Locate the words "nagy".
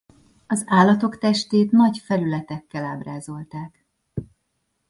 1.71-1.97